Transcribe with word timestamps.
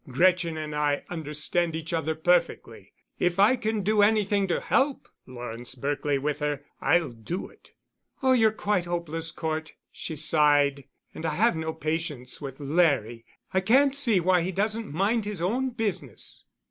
Gretchen 0.09 0.57
and 0.57 0.75
I 0.75 1.03
understand 1.11 1.75
each 1.75 1.93
other 1.93 2.15
perfectly. 2.15 2.91
If 3.19 3.37
I 3.37 3.55
can 3.55 3.83
do 3.83 4.01
anything 4.01 4.47
to 4.47 4.59
help 4.59 5.07
Lawrence 5.27 5.75
Berkely 5.75 6.17
with 6.17 6.39
her, 6.39 6.61
I'll 6.81 7.11
do 7.11 7.47
it." 7.49 7.73
"Oh, 8.23 8.31
you're 8.31 8.49
quite 8.51 8.85
hopeless, 8.85 9.29
Cort," 9.29 9.73
she 9.91 10.15
sighed, 10.15 10.85
"and 11.13 11.23
I 11.23 11.35
have 11.35 11.55
no 11.55 11.71
patience 11.71 12.41
with 12.41 12.59
Larry. 12.59 13.25
I 13.53 13.61
can't 13.61 13.93
see 13.93 14.19
why 14.19 14.41
he 14.41 14.51
doesn't 14.51 14.91
mind 14.91 15.25
his 15.25 15.39
own 15.39 15.69
business." 15.69 16.45